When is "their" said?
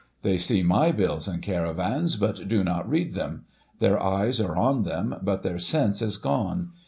3.77-4.01, 5.43-5.59